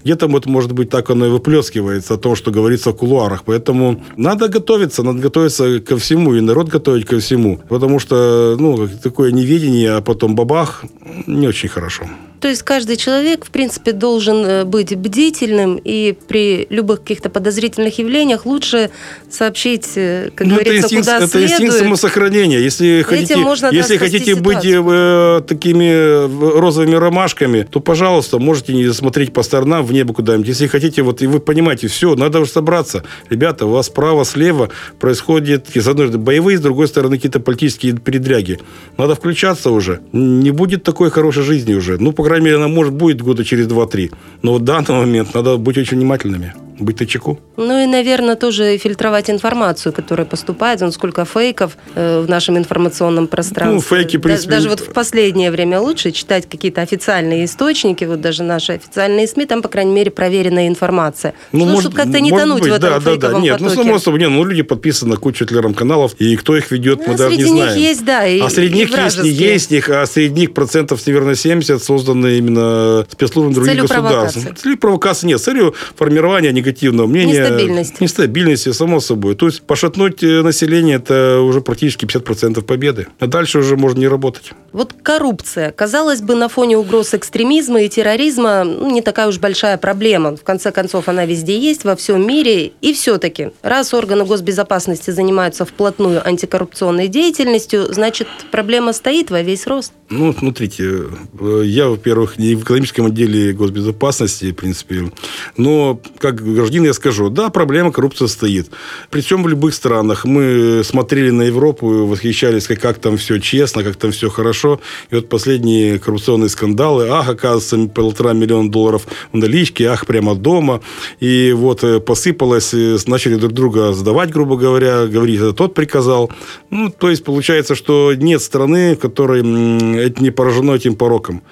Где-то, 0.05 0.27
вот, 0.29 0.47
может 0.47 0.73
быть, 0.73 0.91
так 0.91 1.11
оно 1.11 1.27
и 1.27 1.31
выплескивается 1.31 2.15
о 2.15 2.19
том, 2.19 2.37
что 2.37 2.51
говорится 2.51 2.91
в 2.91 2.97
кулуарах. 2.97 3.45
Поэтому 3.45 4.03
надо 4.17 4.49
готовиться, 4.49 5.03
надо 5.03 5.19
готовиться 5.19 5.81
ко 5.81 5.97
всему, 5.97 6.35
и 6.35 6.41
народ 6.41 6.69
готовить 6.69 7.07
ко 7.07 7.19
всему. 7.19 7.61
Потому 7.69 7.99
что, 7.99 8.57
ну, 8.59 8.89
такое 9.03 9.33
неведение, 9.33 9.93
а 9.97 10.01
потом 10.01 10.35
бабах, 10.35 10.85
не 11.27 11.49
очень 11.49 11.69
хорошо. 11.69 12.05
То 12.45 12.49
есть 12.49 12.63
каждый 12.63 12.97
человек, 12.97 13.47
в 13.47 13.51
принципе, 13.51 13.93
должен 13.93 14.45
э, 14.45 14.65
быть 14.67 14.95
бдительным 14.95 15.81
и 15.83 16.15
при 16.29 16.67
любых 16.69 17.01
каких-то 17.01 17.31
подозрительных 17.31 17.99
явлениях 17.99 18.45
лучше 18.45 18.91
сообщить, 19.31 19.93
э, 19.95 20.29
как 20.35 20.47
Ну, 20.47 20.57
это 20.57 20.65
говорится, 20.65 20.95
инстинкт, 20.95 21.07
куда 21.07 21.17
это 21.17 21.29
следует. 21.29 21.51
инстинкт 21.53 21.79
самосохранения. 21.79 22.59
Если 22.59 23.01
хотите, 23.01 23.37
можно, 23.37 23.71
если 23.73 23.97
хотите 23.97 24.35
быть 24.35 24.61
ситуацию. 24.61 24.85
э, 24.91 25.41
такими 25.49 25.91
э, 25.91 26.59
розовыми 26.61 26.97
ромашками, 26.97 27.63
то, 27.63 27.81
пожалуйста, 27.81 28.39
можете 28.39 28.75
не 28.75 28.93
смотреть 28.93 29.33
по 29.33 29.43
сторонам, 29.43 29.83
в 29.87 29.95
небо 29.95 30.13
куда-нибудь. 30.13 30.49
Если 30.49 30.67
хотите, 30.67 31.01
вот 31.01 31.23
и 31.23 31.27
вы 31.27 31.41
понимаете, 31.41 31.89
все, 31.89 32.15
надо 32.15 32.41
уже 32.41 32.51
собраться. 32.51 33.05
Ребята, 33.31 33.65
у 33.65 33.71
вас 33.71 33.87
справа, 33.87 34.27
слева 34.27 34.69
происходит, 35.01 35.69
с 35.75 35.89
одной 35.89 36.09
стороны, 36.09 36.19
боевые, 36.19 36.59
с 36.59 36.61
другой 36.61 36.89
стороны, 36.89 37.17
какие-то 37.17 37.41
политические 37.41 37.95
передряги. 37.95 38.61
Надо 38.99 39.15
включаться 39.15 39.71
уже. 39.71 40.03
Не 40.13 40.51
будет 40.51 40.83
такой 40.83 41.09
хорошей 41.11 41.43
жизни 41.43 41.73
уже. 41.73 41.97
Ну, 41.97 42.13
по 42.13 42.23
крайней 42.23 42.34
мере, 42.43 42.57
она 42.57 42.69
может 42.69 42.95
будет 42.95 43.23
года 43.23 43.45
через 43.45 43.67
2-3. 43.67 44.13
Но 44.43 44.55
в 44.55 44.61
данный 44.61 44.95
момент 44.95 45.35
надо 45.35 45.57
быть 45.57 45.79
очень 45.79 45.99
внимательными. 45.99 46.55
Быть 46.79 46.99
на 47.01 47.07
чеку. 47.07 47.39
Ну 47.57 47.83
и, 47.83 47.87
наверное, 47.87 48.35
тоже 48.37 48.77
фильтровать 48.79 49.31
информацию, 49.31 49.93
которая 49.93 50.27
поступает. 50.27 50.81
Ну, 50.81 50.91
сколько 50.91 51.25
фейков 51.25 51.77
э, 51.95 52.21
в 52.21 52.29
нашем 52.29 52.59
информационном 52.59 53.29
пространстве. 53.29 53.75
Ну, 53.77 53.81
фейки, 53.81 54.17
в 54.17 54.21
Да- 54.21 54.29
принципе, 54.29 54.51
Даже 54.51 54.69
вот 54.69 54.81
в 54.81 54.93
последнее 54.93 55.51
время 55.51 55.79
лучше 55.81 56.11
читать 56.11 56.49
какие-то 56.49 56.81
официальные 56.83 57.45
источники, 57.45 58.05
вот 58.05 58.21
даже 58.21 58.43
наши 58.43 58.73
официальные 58.73 59.29
СМИ, 59.29 59.47
там, 59.47 59.63
по 59.63 59.69
крайней 59.69 59.93
мере, 59.93 60.11
проверенная 60.11 60.67
информация. 60.69 61.35
Ну, 61.53 61.65
может- 61.65 61.83
чтобы 61.83 61.97
как-то 61.97 62.21
не 62.21 62.31
тонуть 62.31 62.63
быть, 62.63 62.73
в 62.73 62.75
этом 62.75 62.91
да, 62.91 62.99
да, 62.99 63.05
да. 63.05 63.11
фейковом 63.13 63.43
Нет, 63.43 63.61
ну, 63.61 63.69
потоке. 63.69 63.83
само 63.87 63.99
собой, 64.01 64.19
не, 64.21 64.29
ну, 64.29 64.45
люди 64.45 64.63
подписаны 64.63 65.13
на 65.13 65.17
кучу 65.17 65.47
телеграм-каналов, 65.47 66.15
и 66.19 66.35
кто 66.37 66.57
их 66.57 66.71
ведет, 66.73 66.99
мы 67.07 67.13
Ну, 67.13 67.17
даже 67.19 67.37
не 67.37 67.43
среди 67.45 67.51
них 67.53 67.63
знаем. 67.65 67.79
есть, 67.81 68.05
да, 68.05 68.27
и- 68.27 68.41
а 68.41 68.51
среди 68.51 68.75
и 68.75 68.79
них 68.79 68.89
есть, 68.89 68.91
не 68.91 68.97
вражеские. 68.97 69.33
есть 69.53 69.71
них, 69.71 69.89
а 69.91 70.07
среди 70.07 70.41
них 70.41 70.55
процентов, 70.55 71.07
наверное, 71.07 71.35
70 71.37 71.83
созданы 71.85 72.39
именно 72.39 73.07
спецслужбами 73.11 73.55
других 73.55 73.83
государств. 73.83 74.11
провокации. 74.43 74.55
С 74.57 74.61
целью 74.61 74.79
провокации 74.79 75.27
нет, 75.29 75.41
целью 75.41 75.75
формирования 75.97 76.53
негативного 76.65 77.07
мнения. 77.07 77.41
Нестабильности. 77.41 78.03
Нестабильности, 78.03 78.73
само 78.73 79.01
собой. 79.01 79.35
То 79.35 79.47
есть 79.47 79.63
пошатнуть 79.63 80.23
э, 80.23 80.43
население, 80.43 80.97
это 80.97 81.41
уже 81.41 81.61
практически 81.61 82.05
50% 82.05 82.63
победы. 82.63 83.07
А 83.19 83.27
дальше 83.27 83.59
уже 83.59 83.77
можно 83.77 84.01
не 84.01 84.09
работать. 84.09 84.53
Вот 84.73 84.95
коррупция, 85.03 85.71
казалось 85.71 86.21
бы, 86.21 86.35
на 86.35 86.49
фоне 86.49 86.79
угроз 86.79 87.15
экстремизма 87.15 87.83
и 87.83 87.89
терроризма 87.89 88.65
ну, 88.65 88.91
не 88.91 89.03
такая 89.03 89.29
уж 89.29 89.39
большая 89.39 89.79
проблема. 89.79 90.37
В 90.37 90.43
конце 90.43 90.73
концов, 90.73 91.09
она 91.09 91.27
везде 91.27 91.59
есть, 91.59 91.85
во 91.85 91.95
всем 91.97 92.27
мире. 92.27 92.73
И 92.81 92.93
все-таки, 92.93 93.51
раз 93.63 93.95
органы 93.95 94.25
госбезопасности 94.25 95.11
занимаются 95.11 95.65
вплотную 95.65 96.27
антикоррупционной 96.27 97.09
деятельностью, 97.09 97.93
значит, 97.93 98.29
проблема 98.51 98.93
стоит 98.93 99.31
во 99.31 99.43
весь 99.43 99.67
рост. 99.67 99.93
Ну, 100.11 100.33
смотрите, 100.33 101.05
э, 101.41 101.63
я, 101.65 101.89
во-первых, 101.89 102.39
не 102.39 102.55
в 102.55 102.63
экономическом 102.63 103.07
отделе 103.07 103.53
госбезопасности, 103.53 104.53
в 104.53 104.55
принципе, 104.55 105.11
но 105.57 106.01
как 106.19 106.41
гражданин, 106.55 106.85
я 106.85 106.95
скажу, 106.95 107.31
да, 107.31 107.51
проблема 107.51 107.93
коррупции 107.93 108.27
стоит. 108.27 108.71
Причем 109.11 109.43
в 109.43 109.49
любых 109.49 109.75
странах. 109.75 110.25
Мы 110.25 110.83
смотрели 110.85 111.31
на 111.31 111.43
Европу, 111.43 112.07
восхищались, 112.07 112.67
как, 112.67 112.81
как 112.81 112.99
там 112.99 113.17
все 113.17 113.39
честно, 113.39 113.83
как 113.83 113.97
там 113.97 114.13
все 114.13 114.31
хорошо. 114.31 114.81
И 115.11 115.15
вот 115.17 115.29
последние 115.29 115.99
коррупционные 115.99 116.49
скандалы. 116.49 117.09
Ах, 117.09 117.29
оказывается, 117.29 117.93
полтора 117.95 118.33
миллиона 118.33 118.71
долларов 118.71 119.07
в 119.33 119.37
наличке, 119.37 119.89
ах, 119.89 120.07
прямо 120.07 120.35
дома. 120.35 120.81
И 121.21 121.53
вот 121.57 121.85
э, 121.85 122.01
посыпалось, 122.01 122.75
э, 122.75 122.97
начали 123.07 123.37
друг 123.37 123.53
друга 123.53 123.93
сдавать, 123.93 124.31
грубо 124.31 124.57
говоря, 124.57 125.07
говорить, 125.07 125.41
это 125.41 125.53
тот 125.53 125.75
приказал. 125.75 126.31
Ну, 126.71 126.91
то 126.91 127.11
есть, 127.11 127.25
получается, 127.25 127.75
что 127.75 128.13
нет 128.15 128.43
страны, 128.43 128.95
в 128.97 128.99
которой 128.99 129.43
не 129.43 130.31
поражено 130.31 130.73
этим 130.73 130.95
пороком. 130.97 131.43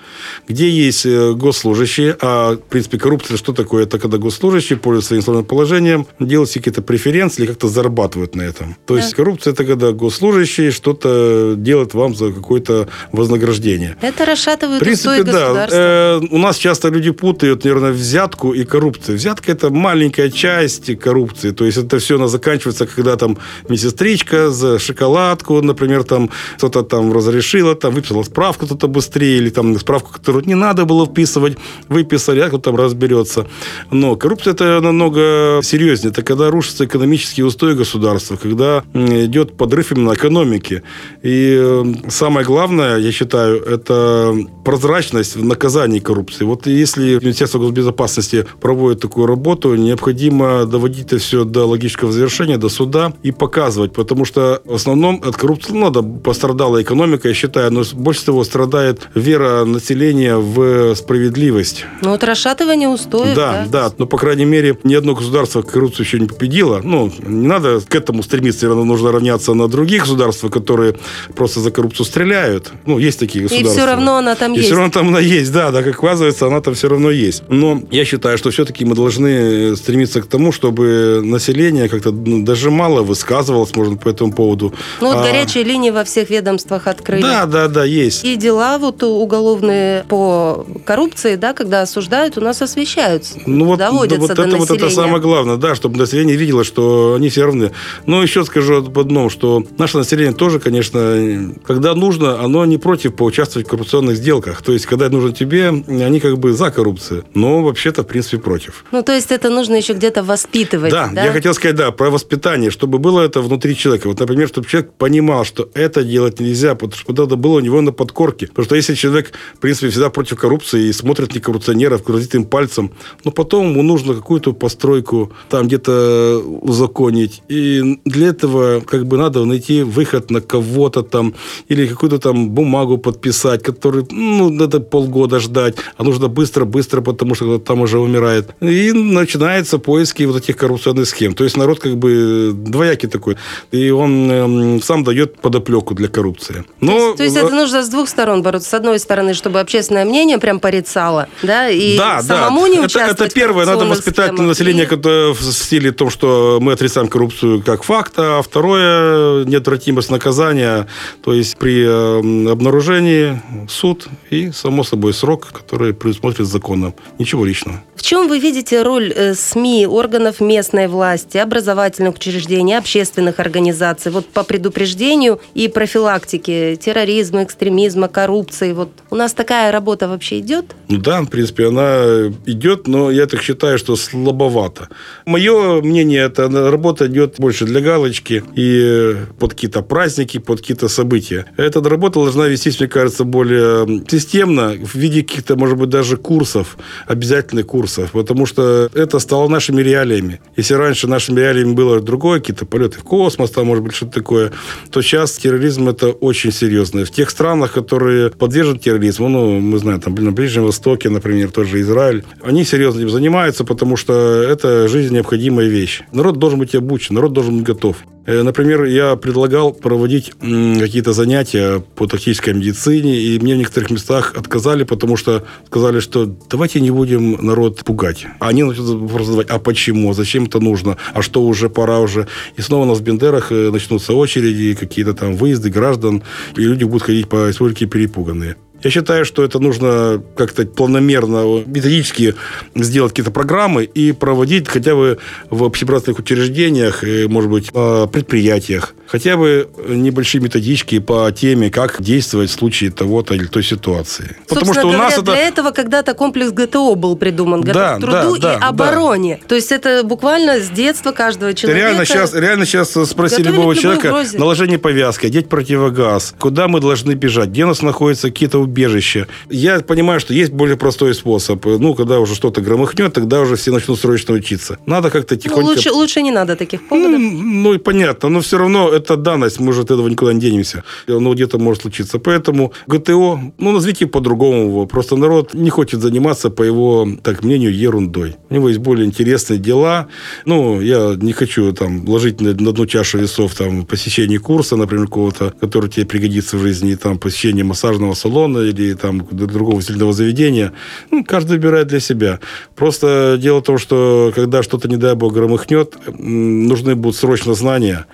Где 0.49 0.68
есть 0.71 1.06
э, 1.06 1.32
госслужащие, 1.32 2.16
а, 2.21 2.56
в 2.56 2.62
принципе, 2.68 2.99
коррупция 2.99 3.37
что 3.37 3.52
такое? 3.52 3.85
Это 3.85 3.99
когда 3.99 4.18
госслужащие 4.18 4.78
пользуются 4.93 5.09
своим 5.09 5.23
служебным 5.23 5.47
положением, 5.47 6.07
делают 6.21 6.53
какие-то 6.53 6.83
преференции 6.83 7.43
или 7.43 7.49
как-то 7.49 7.69
зарабатывают 7.69 8.35
на 8.35 8.43
этом. 8.43 8.77
То 8.87 8.95
да. 8.95 9.01
есть, 9.01 9.15
коррупция– 9.15 9.53
это 9.55 9.65
когда 9.65 9.93
госслужащие 9.93 10.71
что-то 10.71 11.55
делают 11.57 11.95
вам 11.95 12.15
за 12.15 12.33
какое-то 12.33 12.89
вознаграждение. 13.13 13.97
Это 14.03 14.27
расшатывает 14.27 14.83
в 14.83 14.85
принципе, 14.85 15.23
да. 15.25 15.69
Э, 15.71 16.21
у 16.31 16.39
нас 16.39 16.57
часто 16.57 16.89
люди 16.89 17.11
путают, 17.11 17.65
наверное, 17.65 17.93
взятку 17.93 18.53
и 18.53 18.65
коррупцию. 18.65 19.17
Взятка– 19.17 19.53
это 19.55 19.71
маленькая 19.71 20.31
часть 20.31 20.99
коррупции. 20.99 21.53
То 21.53 21.65
есть, 21.65 21.79
это 21.79 21.99
все 21.99 22.17
она 22.17 22.29
заканчивается, 22.29 22.87
когда 22.87 23.17
там 23.17 23.39
медсестричка 23.69 24.51
за 24.51 24.79
шоколадку, 24.79 25.63
например, 25.63 26.05
там 26.05 26.31
кто-то 26.57 26.83
там 26.83 27.13
разрешила, 27.13 27.75
там 27.75 27.95
выписала 27.95 28.25
справку 28.25 28.67
кто-то 28.67 28.89
быстрее, 28.89 29.39
или 29.39 29.51
там 29.51 29.79
справку, 29.79 30.13
которую 30.13 30.45
не 30.47 30.55
надо 30.55 30.85
было 30.85 31.07
вписывать, 31.07 31.57
выписали, 31.89 32.41
а 32.41 32.49
кто 32.49 32.59
там 32.59 32.77
разберется. 32.77 33.47
Но 33.91 34.17
коррупция 34.17 34.53
это 34.53 34.82
намного 34.83 35.61
серьезнее. 35.62 36.11
Это 36.11 36.23
когда 36.23 36.51
рушатся 36.51 36.85
экономические 36.85 37.47
устои 37.47 37.75
государства, 37.75 38.37
когда 38.37 38.85
идет 38.95 39.57
подрыв 39.57 39.93
именно 39.93 40.12
экономики. 40.12 40.83
И 41.23 41.57
э, 41.59 41.85
самое 42.09 42.45
главное, 42.47 42.99
я 42.99 43.12
считаю, 43.12 43.62
это 43.62 44.35
прозрачность 44.65 45.37
в 45.37 45.45
наказании 45.45 45.99
коррупции. 45.99 46.45
Вот 46.45 46.67
если 46.67 47.19
Министерство 47.21 47.59
госбезопасности 47.59 48.47
проводит 48.61 49.01
такую 49.01 49.27
работу, 49.27 49.75
необходимо 49.75 50.67
доводить 50.67 51.07
это 51.07 51.19
все 51.19 51.45
до 51.45 51.67
логического 51.67 52.12
завершения, 52.12 52.59
до 52.59 52.69
суда 52.69 53.12
и 53.23 53.33
показывать, 53.33 53.93
потому 53.93 54.25
что 54.25 54.62
в 54.65 54.75
основном 54.75 55.23
от 55.25 55.37
коррупции 55.37 55.73
ну, 55.73 55.81
надо 55.81 56.03
пострадала 56.03 56.83
экономика, 56.83 57.29
я 57.29 57.35
считаю, 57.35 57.73
но 57.73 57.83
больше 57.93 58.23
всего 58.23 58.45
страдает 58.45 59.09
вера 59.15 59.65
населения 59.65 60.37
в 60.37 60.95
справедливость. 60.95 61.85
Ну 62.03 62.11
вот 62.11 62.25
расшатывание 62.25 62.89
устоев. 62.89 63.37
Да, 63.37 63.67
да, 63.69 63.89
да, 63.89 63.95
но 63.99 64.07
по 64.07 64.19
крайней 64.19 64.45
мере 64.45 64.72
ни 64.85 64.95
одно 64.95 65.14
государство 65.14 65.62
коррупцию 65.62 66.07
еще 66.07 66.19
не 66.19 66.26
победило. 66.26 66.81
Ну, 66.83 67.12
не 67.26 67.47
надо 67.47 67.81
к 67.81 67.95
этому 67.95 68.23
стремиться, 68.23 68.69
нужно 68.69 69.12
равняться 69.12 69.55
на 69.55 69.69
других 69.69 70.02
государства, 70.02 70.49
которые 70.49 70.97
просто 71.35 71.61
за 71.61 71.71
коррупцию 71.71 72.07
стреляют. 72.07 72.73
Ну, 72.87 72.99
есть 72.99 73.19
такие 73.19 73.45
государства. 73.45 73.73
И 73.73 73.76
все 73.76 73.87
равно 73.87 74.17
она 74.17 74.35
там 74.35 74.52
и 74.52 74.57
есть. 74.57 74.69
все 74.69 74.76
равно 74.76 74.91
там 74.93 75.09
она 75.09 75.21
есть, 75.21 75.52
да, 75.52 75.71
да, 75.71 75.83
как 75.83 75.99
оказывается, 75.99 76.47
она 76.47 76.61
там 76.61 76.75
все 76.75 76.88
равно 76.88 77.11
есть. 77.11 77.43
Но 77.49 77.83
я 77.91 78.05
считаю, 78.05 78.38
что 78.38 78.50
все-таки 78.50 78.85
мы 78.85 78.95
должны 78.95 79.76
стремиться 79.76 80.21
к 80.23 80.26
тому, 80.26 80.52
чтобы 80.52 81.21
население 81.23 81.88
как-то 81.88 82.12
ну, 82.12 82.45
даже 82.45 82.71
мало 82.71 83.02
высказывалось, 83.02 83.75
можно 83.76 83.97
по 83.97 84.09
этому 84.09 84.33
поводу. 84.33 84.75
Ну, 85.00 85.09
вот 85.09 85.17
а... 85.17 85.23
горячие 85.23 85.64
линии 85.64 85.91
во 85.91 86.05
всех 86.05 86.31
ведомствах 86.31 86.87
открыли. 86.87 87.23
Да, 87.23 87.47
да, 87.47 87.69
да, 87.69 87.85
есть. 87.85 88.25
И 88.25 88.37
дела 88.37 88.79
вот 88.79 89.02
уголовные 89.02 90.05
по 90.09 90.67
коррупции, 90.85 91.37
да, 91.37 91.52
когда 91.52 91.83
осуждают, 91.83 92.38
у 92.38 92.41
нас 92.41 92.62
освещаются, 92.62 93.38
ну, 93.47 93.67
вот, 93.67 93.79
доводятся 93.79 94.21
вот 94.21 94.29
до 94.29 94.33
это, 94.33 94.43
населения. 94.43 94.62
Вот 94.69 94.76
это 94.76 94.90
самое 94.90 95.21
главное, 95.21 95.57
да, 95.57 95.75
чтобы 95.75 95.99
население 95.99 96.37
видело, 96.37 96.64
что 96.64 97.14
они 97.14 97.28
все 97.28 97.45
равны. 97.45 97.73
Но 98.07 98.23
еще 98.23 98.45
скажу 98.45 98.76
об 98.76 98.99
одном, 98.99 99.31
что 99.31 99.64
наше 99.78 99.99
население 99.99 100.35
тоже, 100.35 100.59
конечно, 100.61 101.54
когда 101.66 101.95
нужно, 101.95 102.42
оно 102.42 102.64
не 102.64 102.78
против 102.78 103.14
поучаствовать 103.14 103.66
в 103.66 103.71
коррупционных 103.71 104.16
сделках. 104.16 104.62
То 104.62 104.73
есть, 104.73 104.87
когда 104.87 105.09
нужно 105.09 105.33
тебе, 105.33 105.69
они 105.69 106.21
как 106.21 106.38
бы 106.38 106.52
за 106.52 106.71
коррупцию, 106.71 107.25
но 107.35 107.62
вообще-то, 107.62 108.02
в 108.02 108.07
принципе, 108.07 108.38
против. 108.38 108.85
Ну, 108.92 109.02
то 109.02 109.12
есть, 109.12 109.31
это 109.31 109.50
нужно 109.50 109.76
еще 109.76 109.92
где-то 109.92 110.23
воспитывать, 110.23 110.90
да? 110.90 111.11
Да, 111.12 111.25
я 111.25 111.33
хотел 111.33 111.54
сказать, 111.54 111.76
да, 111.76 111.90
про 111.90 112.11
воспитание, 112.11 112.71
чтобы 112.71 112.99
было 112.99 113.21
это 113.21 113.40
внутри 113.40 113.76
человека. 113.76 114.09
Вот, 114.09 114.21
например, 114.21 114.49
чтобы 114.49 114.69
человек 114.69 114.92
понимал, 114.92 115.45
что 115.45 115.69
это 115.75 116.04
делать 116.04 116.40
нельзя, 116.40 116.75
потому 116.75 116.95
что 116.95 117.12
это 117.12 117.37
было 117.37 117.57
у 117.57 117.61
него 117.61 117.81
на 117.81 117.92
подкорке. 117.92 118.47
Потому 118.47 118.64
что 118.66 118.76
если 118.76 118.95
человек, 118.95 119.33
в 119.54 119.59
принципе, 119.59 119.88
всегда 119.88 120.11
против 120.11 120.38
коррупции 120.38 120.88
и 120.88 120.92
смотрит 120.92 121.35
на 121.35 121.40
коррупционеров, 121.40 122.02
грозит 122.04 122.35
им 122.35 122.45
пальцем, 122.45 122.92
но 123.25 123.31
потом 123.31 123.71
ему 123.71 123.83
нужно 123.83 124.14
какую-то 124.14 124.51
постройку 124.52 125.32
там 125.49 125.66
где-то 125.66 126.42
узаконить. 126.62 127.42
И 127.49 127.99
для 128.04 128.28
этого 128.28 128.80
как 128.80 129.06
бы 129.06 129.16
надо 129.16 129.44
найти 129.44 129.82
выход 129.82 130.30
на 130.30 130.40
кого-то 130.40 131.02
там 131.02 131.35
или 131.68 131.87
какую-то 131.87 132.18
там 132.18 132.50
бумагу 132.50 132.99
подписать, 132.99 133.62
который, 133.62 134.06
ну, 134.11 134.50
надо 134.50 134.80
полгода 134.80 135.40
ждать, 135.40 135.76
а 135.97 136.04
нужно 136.04 136.28
быстро-быстро, 136.28 137.00
потому 137.00 137.35
что 137.35 137.59
там 137.59 137.80
уже 137.80 137.99
умирает. 137.99 138.54
И 138.61 138.92
начинаются 138.92 139.78
поиски 139.78 140.23
вот 140.25 140.37
этих 140.37 140.56
коррупционных 140.56 141.06
схем. 141.09 141.35
То 141.35 141.44
есть 141.44 141.56
народ 141.56 141.78
как 141.78 141.97
бы 141.97 142.52
двоякий 142.54 143.09
такой. 143.09 143.37
И 143.71 143.90
он 143.90 144.30
э, 144.30 144.80
сам 144.82 145.04
дает 145.04 145.38
подоплеку 145.38 145.94
для 145.94 146.09
коррупции. 146.09 146.64
Но, 146.80 146.92
то 146.92 146.99
есть, 146.99 147.16
то 147.16 147.25
есть 147.25 147.37
это 147.37 147.54
нужно 147.54 147.82
с 147.82 147.88
двух 147.88 148.09
сторон 148.09 148.42
бороться. 148.42 148.71
С 148.71 148.75
одной 148.75 148.99
стороны, 148.99 149.35
чтобы 149.35 149.61
общественное 149.61 150.04
мнение 150.04 150.38
прям 150.38 150.61
порицало, 150.61 151.28
да, 151.42 151.68
и 151.68 151.97
да, 151.97 152.23
самому 152.23 152.62
да. 152.62 152.68
не 152.68 152.78
участвовать 152.80 153.12
это, 153.12 153.25
это 153.25 153.35
первое, 153.35 153.66
надо 153.66 153.85
воспитать 153.85 154.32
схемах. 154.45 154.59
население 154.59 154.85
и... 154.85 155.33
в 155.33 155.53
стиле 155.53 155.93
том, 155.93 156.11
что 156.11 156.59
мы 156.61 156.73
отрицаем 156.73 157.09
коррупцию 157.09 157.63
как 157.63 157.83
факт, 157.83 158.15
а 158.17 158.43
второе, 158.43 159.45
неотвратимость 159.45 160.11
наказания, 160.11 160.87
то 161.23 161.33
есть 161.33 161.57
при 161.57 161.85
э, 161.85 162.51
обнаружении 162.51 163.41
суд 163.69 164.09
и, 164.31 164.51
само 164.53 164.85
собой, 164.85 165.15
срок, 165.15 165.49
который 165.53 165.95
предусмотрен 165.95 166.47
законом. 166.47 166.95
Ничего 167.19 167.45
личного. 167.45 167.83
В 167.95 168.03
чем 168.03 168.29
вы 168.29 168.41
видите 168.41 168.83
роль 168.83 169.13
э, 169.15 169.35
СМИ, 169.35 169.87
органов 169.87 170.41
местной 170.41 170.89
власти, 170.89 171.39
образовательных 171.39 172.17
учреждений, 172.17 172.77
общественных 172.77 173.39
организаций 173.39 174.11
вот 174.11 174.27
по 174.27 174.43
предупреждению 174.43 175.41
и 175.55 175.69
профилактике 175.69 176.77
терроризма, 176.77 177.45
экстремизма, 177.45 178.09
коррупции? 178.09 178.73
Вот 178.73 178.91
у 179.11 179.15
нас 179.15 179.35
такая 179.35 179.71
работа 179.71 180.09
вообще 180.09 180.41
идет? 180.41 180.75
Ну 180.89 180.99
да, 180.99 181.21
в 181.21 181.27
принципе, 181.27 181.69
она 181.69 182.33
идет, 182.45 182.89
но 182.89 183.11
я 183.11 183.27
так 183.27 183.41
считаю, 183.41 183.79
что 183.79 183.95
слабовато. 184.23 184.88
Мое 185.26 185.83
мнение, 185.83 186.25
это 186.25 186.49
работа 186.71 187.07
идет 187.07 187.37
больше 187.38 187.64
для 187.64 187.81
галочки 187.81 188.43
и 188.55 189.17
под 189.38 189.55
какие-то 189.55 189.83
праздники, 189.83 190.38
под 190.38 190.61
какие-то 190.61 190.88
события. 190.88 191.47
Эта 191.57 191.81
работа 191.88 192.21
должна 192.21 192.47
вестись, 192.49 192.81
мне 192.81 192.88
кажется, 192.88 193.25
более 193.25 194.02
системно, 194.09 194.75
в 194.83 194.95
виде 194.95 195.23
каких-то, 195.23 195.57
может 195.57 195.79
быть, 195.79 195.88
даже 195.88 196.17
курсов, 196.17 196.76
обязательных 197.07 197.67
курсов, 197.67 198.12
потому 198.12 198.47
что 198.47 198.88
это 198.95 199.19
стало 199.19 199.49
нашими 199.49 199.83
реалиями. 199.83 200.41
Если 200.57 200.75
раньше 200.75 201.07
нашими 201.09 201.41
реалиями 201.41 201.75
было 201.75 202.00
другое, 202.00 202.41
какие-то 202.41 202.67
полеты 202.67 202.99
в 202.99 203.05
космос, 203.05 203.50
там, 203.50 203.67
может 203.67 203.85
быть, 203.85 203.95
что-то 203.95 204.12
такое, 204.12 204.52
то 204.91 205.02
сейчас 205.02 205.33
терроризм 205.33 205.88
это 205.88 206.09
очень 206.09 206.52
серьезно. 206.52 207.05
В 207.05 207.11
тех 207.11 207.31
странах, 207.31 207.73
которые 207.73 208.31
поддерживают 208.31 208.83
терроризм, 208.83 209.25
ну, 209.25 209.61
мы 209.61 209.79
знаем, 209.79 210.00
там, 210.00 210.14
на 210.14 210.33
Ближнем 210.33 210.64
Востоке, 210.64 211.11
например, 211.11 211.50
тоже 211.50 211.81
Израиль, 211.81 212.25
они 212.43 212.64
серьезно 212.64 213.00
этим 213.00 213.11
занимаются, 213.11 213.64
потому 213.64 213.97
что 213.97 214.12
это 214.12 214.88
жизнь 214.88 215.14
необходимая 215.14 215.69
вещь. 215.69 216.02
Народ 216.12 216.38
должен 216.38 216.59
быть 216.59 216.75
обучен, 216.75 217.14
народ 217.14 217.33
должен 217.33 217.59
быть 217.59 217.66
готов. 217.66 217.97
Э, 218.25 218.42
например, 218.42 218.85
я 218.85 219.16
предлагал 219.16 219.73
проводить 219.73 220.33
какие-то 220.40 221.12
занятия 221.12 221.83
по 221.97 222.07
тактической 222.07 222.54
медицине, 222.54 223.19
и 223.19 223.38
мне 223.38 223.54
в 223.54 223.59
некоторых 223.59 223.90
местах 223.90 224.35
отказали, 224.37 224.85
потому 224.85 225.16
что 225.16 225.45
сказали, 225.66 226.00
что 226.00 226.26
давайте 226.50 226.81
не 226.81 226.90
будем 226.90 227.45
народ 227.45 227.83
пугать. 227.85 228.26
А 228.38 228.49
они 228.49 228.62
начнут 228.62 229.00
вопрос 229.00 229.26
задавать, 229.26 229.49
а 229.50 229.59
почему, 229.59 230.12
зачем 230.12 230.45
это 230.45 230.61
нужно, 230.61 230.97
а 231.14 231.23
что 231.23 231.42
уже, 231.42 231.69
пора 231.69 232.00
уже. 232.00 232.28
И 232.57 232.62
снова 232.62 232.85
у 232.85 232.87
нас 232.87 232.99
в 232.99 233.02
Бендерах 233.02 233.50
э, 233.50 233.71
начнутся 233.71 234.12
очереди, 234.14 234.75
какие-то 234.75 235.14
там 235.14 235.35
выезды 235.35 235.71
граждан, 235.71 236.23
и 236.57 236.62
люди 236.62 236.85
будут 236.85 237.02
ходить 237.02 237.28
по 237.28 237.49
республике 237.49 237.87
перепуганные. 237.87 238.57
Я 238.83 238.91
считаю, 238.91 239.25
что 239.25 239.45
это 239.45 239.59
нужно 239.59 240.23
как-то 240.37 240.67
планомерно, 240.67 241.62
методически 241.67 242.35
сделать 242.75 243.12
какие-то 243.12 243.31
программы 243.31 243.85
и 243.85 244.12
проводить 244.12 244.69
хотя 244.69 244.95
бы 244.95 245.19
в 245.51 245.62
общеобразных 245.62 246.19
учреждениях, 246.19 247.05
и, 247.05 247.27
может 247.27 247.51
быть, 247.51 247.71
предприятиях, 247.71 248.95
хотя 249.07 249.37
бы 249.37 249.69
небольшие 249.89 250.41
методички 250.41 250.99
по 250.99 251.31
теме, 251.33 251.71
как 251.71 252.03
действовать 252.03 252.51
в 252.51 252.53
случае 252.53 252.91
того-то 252.91 253.35
или 253.35 253.47
той 253.47 253.62
ситуации. 253.62 254.37
Потому 254.49 254.75
что 254.75 254.89
у 254.89 254.93
нас 254.93 255.15
это... 255.15 255.23
для 255.23 255.49
этого 255.49 255.71
когда-то 255.71 256.15
комплекс 256.15 256.51
ГТО 256.51 256.95
был 256.95 257.17
придуман, 257.17 257.61
готов 257.61 257.75
да, 257.75 257.97
к 257.97 258.01
труду 258.01 258.39
да, 258.39 258.55
и 258.55 258.61
да, 258.61 258.69
обороне. 258.69 259.39
Да. 259.43 259.49
То 259.49 259.55
есть 259.55 259.73
это 259.73 260.03
буквально 260.03 260.61
с 260.61 260.71
детства 260.71 261.12
каждого 261.12 261.55
человека. 261.55 261.87
Реально 261.87 262.05
сейчас, 262.05 262.35
реально 262.35 262.67
сейчас 262.67 262.91
спроси 262.91 263.43
любого 263.43 263.77
человека 263.77 264.07
угрозе. 264.07 264.39
наложение 264.39 264.79
повязки, 264.79 265.27
одеть 265.27 265.49
противогаз, 265.49 266.35
куда 266.39 266.69
мы 266.69 266.81
должны 266.81 267.12
бежать, 267.12 267.51
где 267.51 267.65
у 267.65 267.69
нас 267.69 267.83
находятся 267.83 268.29
какие-то 268.29 268.59
убежище. 268.73 269.26
Я 269.50 269.81
понимаю, 269.81 270.21
что 270.21 270.35
есть 270.35 270.52
более 270.52 270.76
простой 270.76 271.14
способ. 271.14 271.64
Ну, 271.67 271.95
когда 271.95 272.19
уже 272.21 272.35
что-то 272.35 272.61
громыхнет, 272.62 273.12
тогда 273.12 273.41
уже 273.41 273.55
все 273.57 273.71
начнут 273.71 274.00
срочно 274.00 274.35
учиться. 274.35 274.79
Надо 274.87 275.11
как-то 275.11 275.35
Ну, 275.35 275.41
тихонько... 275.41 275.67
лучше, 275.67 275.93
лучше 275.93 276.23
не 276.23 276.31
надо 276.31 276.57
таких 276.57 276.88
поводов. 276.88 277.21
Ну, 277.21 277.43
ну 277.43 277.75
и 277.75 277.79
понятно, 277.79 278.29
но 278.31 278.41
все 278.41 278.59
равно 278.59 278.88
это 278.88 279.17
данность, 279.17 279.61
мы 279.61 279.73
же 279.73 279.83
от 279.83 279.91
этого 279.91 280.09
никуда 280.09 280.33
не 280.33 280.41
денемся. 280.41 280.83
Оно 281.07 281.35
где-то 281.35 281.59
может 281.59 281.83
случиться. 281.83 282.19
Поэтому 282.19 282.73
ГТО, 282.87 283.41
ну, 283.59 283.73
назовите 283.73 284.07
по-другому 284.07 284.62
его. 284.69 284.87
Просто 284.87 285.17
народ 285.17 285.55
не 285.55 285.71
хочет 285.71 286.00
заниматься, 286.00 286.50
по 286.50 286.62
его, 286.62 287.09
так 287.23 287.45
мнению, 287.45 287.76
ерундой. 287.76 288.37
У 288.50 288.55
него 288.55 288.69
есть 288.69 288.81
более 288.81 289.07
интересные 289.07 289.59
дела. 289.59 290.09
Ну, 290.47 290.81
я 290.81 291.14
не 291.17 291.33
хочу 291.33 291.73
там 291.73 292.09
ложить 292.09 292.41
на, 292.41 292.55
на 292.55 292.71
одну 292.71 292.87
чашу 292.87 293.19
весов 293.19 293.55
там 293.55 293.85
посещение 293.85 294.38
курса, 294.38 294.76
например, 294.76 295.07
какого-то, 295.07 295.52
который 295.61 295.91
тебе 295.91 296.07
пригодится 296.07 296.57
в 296.57 296.62
жизни, 296.62 296.95
там 296.95 297.19
посещение 297.19 297.64
массажного 297.64 298.14
салона 298.14 298.62
или 298.62 298.95
там 298.95 299.26
другого 299.31 299.83
сильного 299.83 300.12
заведения. 300.12 300.73
Ну, 301.11 301.25
каждый 301.25 301.52
выбирает 301.52 301.88
для 301.88 302.00
себя. 302.00 302.40
Просто 302.75 303.37
дело 303.40 303.61
в 303.61 303.64
том, 303.64 303.78
что 303.78 304.33
когда 304.35 304.62
что-то, 304.62 304.88
не 304.88 304.97
дай 304.97 305.14
бог, 305.14 305.33
громыхнет, 305.33 305.97
нужны 306.07 306.95
будут 306.95 307.16
срочно 307.16 307.54
знания, 307.54 308.07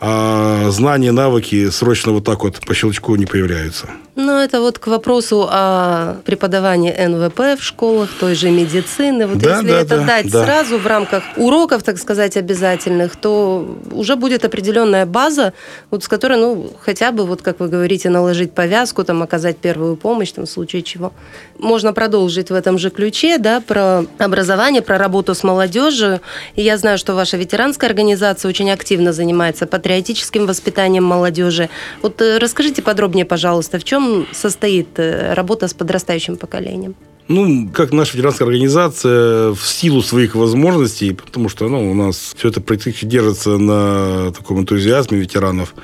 а 0.00 0.70
знания, 0.70 1.12
навыки 1.12 1.70
срочно 1.70 2.12
вот 2.12 2.24
так 2.24 2.42
вот 2.42 2.60
по 2.66 2.74
щелчку 2.74 3.14
не 3.16 3.26
появляются. 3.26 3.88
Ну, 4.14 4.38
это 4.38 4.60
вот 4.60 4.78
к 4.78 4.88
вопросу 4.88 5.48
о 5.50 6.16
преподавании 6.26 6.92
НВП 6.92 7.58
в 7.58 7.62
школах, 7.62 8.10
той 8.20 8.34
же 8.34 8.50
медицины. 8.50 9.26
Вот 9.26 9.38
Да, 9.38 9.56
если 9.56 9.68
да, 9.68 9.80
это 9.80 9.96
да, 9.96 10.04
дать 10.04 10.30
да. 10.30 10.44
сразу 10.44 10.76
в 10.76 10.86
рамках 10.86 11.22
уроков, 11.38 11.82
так 11.82 11.96
сказать, 11.96 12.36
обязательных, 12.36 13.16
то 13.16 13.78
уже 13.90 14.16
будет 14.16 14.44
определенная 14.44 15.06
база, 15.06 15.54
вот 15.90 16.04
с 16.04 16.08
которой, 16.08 16.38
ну, 16.38 16.70
хотя 16.80 17.10
бы, 17.10 17.24
вот 17.24 17.40
как 17.40 17.58
вы 17.58 17.68
говорите, 17.68 18.10
наложить 18.10 18.52
повязку, 18.52 19.02
там, 19.02 19.22
оказать 19.22 19.56
первую 19.56 19.96
помощь, 19.96 20.32
там, 20.32 20.44
в 20.44 20.50
случае 20.50 20.82
чего. 20.82 21.14
Можно 21.58 21.94
продолжить 21.94 22.50
в 22.50 22.54
этом 22.54 22.76
же 22.76 22.90
ключе, 22.90 23.38
да, 23.38 23.62
про 23.62 24.04
образование, 24.18 24.82
про 24.82 24.98
работу 24.98 25.34
с 25.34 25.42
молодежью. 25.42 26.20
И 26.54 26.60
я 26.60 26.76
знаю, 26.76 26.98
что 26.98 27.14
ваша 27.14 27.38
ветеранская 27.38 27.88
организация 27.88 28.50
очень 28.50 28.70
активно 28.70 29.14
занимается 29.14 29.66
патриотическим 29.66 30.44
воспитанием 30.46 31.04
молодежи. 31.04 31.70
Вот 32.02 32.20
э, 32.20 32.36
расскажите 32.36 32.82
подробнее, 32.82 33.24
пожалуйста, 33.24 33.78
в 33.78 33.84
чем 33.84 34.01
состоит 34.32 34.98
э, 34.98 35.34
работа 35.34 35.68
с 35.68 35.74
подрастающим 35.74 36.36
поколением? 36.36 36.94
Ну, 37.28 37.68
как 37.72 37.92
наша 37.92 38.16
ветеранская 38.16 38.48
организация, 38.48 39.52
в 39.52 39.62
силу 39.64 40.02
своих 40.02 40.34
возможностей, 40.34 41.12
потому 41.12 41.48
что 41.48 41.68
ну, 41.68 41.90
у 41.90 41.94
нас 41.94 42.34
все 42.36 42.48
это 42.48 42.60
практически 42.60 43.04
держится 43.04 43.58
на 43.58 44.32
таком 44.32 44.60
энтузиазме 44.60 45.18
ветеранов, 45.18 45.74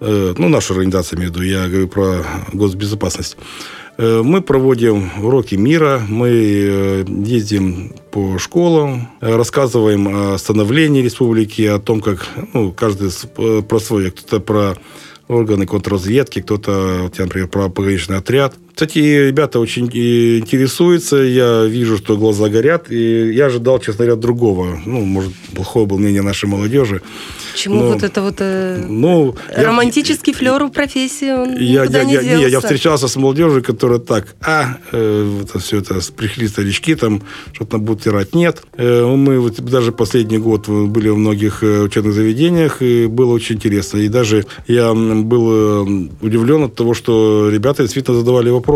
э, 0.00 0.34
ну, 0.38 0.48
наша 0.48 0.74
организация, 0.74 1.16
имею 1.16 1.32
в 1.32 1.34
виду, 1.34 1.44
я 1.44 1.68
говорю 1.68 1.88
про 1.88 2.24
госбезопасность, 2.52 3.36
Э, 3.98 4.22
мы 4.24 4.40
проводим 4.40 5.10
уроки 5.20 5.56
мира, 5.56 6.00
мы 6.08 6.28
ездим 6.28 7.92
по 8.12 8.38
школам, 8.38 9.08
рассказываем 9.20 10.08
о 10.08 10.38
становлении 10.38 11.02
республики, 11.02 11.62
о 11.62 11.80
том, 11.80 12.00
как 12.00 12.28
ну, 12.54 12.70
каждый 12.70 13.10
про 13.62 13.80
свое, 13.80 14.12
кто-то 14.12 14.40
про 14.40 14.76
органы 15.28 15.66
контрразведки, 15.66 16.40
кто-то, 16.40 17.00
вот 17.02 17.18
я, 17.18 17.24
например, 17.24 17.48
пограничный 17.48 18.16
отряд. 18.16 18.54
Кстати, 18.78 18.98
ребята 18.98 19.58
очень 19.58 19.86
интересуются, 19.86 21.16
я 21.16 21.64
вижу, 21.64 21.98
что 21.98 22.16
глаза 22.16 22.48
горят, 22.48 22.92
и 22.92 23.32
я 23.32 23.46
ожидал, 23.46 23.80
честно 23.80 24.04
говоря, 24.04 24.14
другого. 24.14 24.80
Ну, 24.86 25.00
может, 25.00 25.32
плохое 25.52 25.84
было 25.84 25.98
мнение 25.98 26.22
нашей 26.22 26.48
молодежи. 26.48 27.02
Почему 27.50 27.88
вот 27.88 28.04
это 28.04 28.22
вот 28.22 28.36
э, 28.38 28.86
Ну, 28.88 29.34
я- 29.50 29.64
романтический 29.64 30.32
флер 30.32 30.62
у 30.62 30.70
профессии, 30.70 31.32
он 31.32 31.56
я, 31.56 31.86
я, 31.86 32.04
не 32.04 32.12
я, 32.14 32.22
не, 32.22 32.42
я 32.42 32.50
делся? 32.50 32.68
встречался 32.68 33.08
с 33.08 33.16
молодежью, 33.16 33.64
которая 33.64 33.98
так, 33.98 34.36
а, 34.42 34.76
э, 34.92 35.40
это 35.42 35.58
все 35.58 35.78
это, 35.78 35.98
пришли 36.16 36.46
старички, 36.46 36.94
там, 36.94 37.22
что-то 37.52 37.78
нам 37.78 37.84
будут 37.84 38.04
тирать. 38.04 38.32
Нет. 38.32 38.62
Э, 38.76 39.04
мы 39.06 39.40
вот 39.40 39.60
даже 39.60 39.90
последний 39.90 40.38
год 40.38 40.68
были 40.68 41.08
в 41.08 41.16
многих 41.16 41.64
э, 41.64 41.80
учебных 41.82 42.14
заведениях, 42.14 42.80
и 42.80 43.06
было 43.08 43.32
очень 43.32 43.56
интересно. 43.56 43.98
И 43.98 44.08
даже 44.08 44.46
я 44.68 44.94
был 44.94 45.50
э, 45.50 46.08
удивлен 46.20 46.62
от 46.62 46.76
того, 46.76 46.94
что 46.94 47.50
ребята 47.50 47.82
действительно 47.82 48.16
задавали 48.18 48.50
вопросы. 48.50 48.67